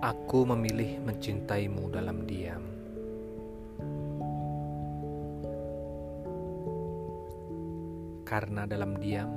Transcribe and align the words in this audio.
Aku 0.00 0.48
memilih 0.48 0.96
mencintaimu 1.04 1.92
dalam 1.92 2.24
diam. 2.24 2.64
Karena 8.24 8.64
dalam 8.64 8.96
diam 8.96 9.28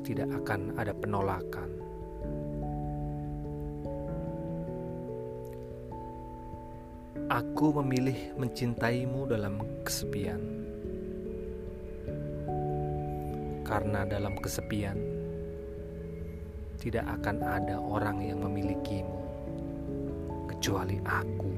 tidak 0.00 0.40
akan 0.40 0.72
ada 0.80 0.96
penolakan. 0.96 1.70
Aku 7.28 7.76
memilih 7.84 8.40
mencintaimu 8.40 9.28
dalam 9.28 9.60
kesepian. 9.84 10.40
Karena 13.68 14.08
dalam 14.08 14.32
kesepian 14.40 15.25
tidak 16.86 17.18
akan 17.18 17.42
ada 17.42 17.82
orang 17.82 18.22
yang 18.22 18.46
memilikimu 18.46 19.18
kecuali 20.46 21.02
aku. 21.02 21.50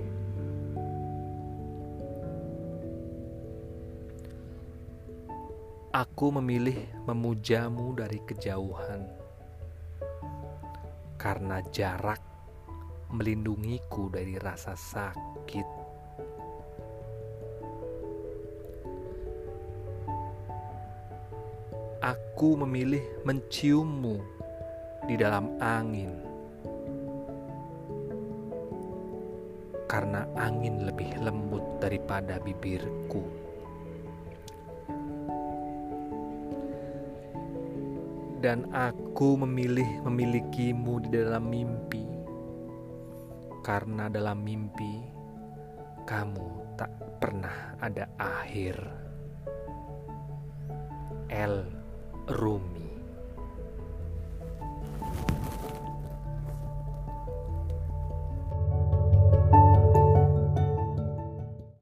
Aku 5.92 6.32
memilih 6.32 6.80
memujamu 7.04 7.92
dari 7.92 8.24
kejauhan 8.24 9.04
karena 11.20 11.60
jarak 11.76 12.24
melindungiku 13.12 14.08
dari 14.08 14.40
rasa 14.40 14.72
sakit. 14.72 15.68
Aku 22.00 22.56
memilih 22.64 23.04
menciummu 23.28 24.38
di 25.08 25.16
dalam 25.16 25.56
angin, 25.56 26.12
karena 29.88 30.28
angin 30.36 30.84
lebih 30.84 31.08
lembut 31.24 31.64
daripada 31.80 32.36
bibirku. 32.44 33.24
Dan 38.38 38.68
aku 38.70 39.34
memilih 39.40 40.04
memilikimu 40.04 41.02
di 41.02 41.10
dalam 41.10 41.48
mimpi, 41.48 42.04
karena 43.64 44.12
dalam 44.12 44.44
mimpi 44.44 45.02
kamu 46.04 46.76
tak 46.76 46.92
pernah 47.18 47.74
ada 47.80 48.06
akhir. 48.20 48.76
L. 51.28 51.66
Rum 52.28 52.78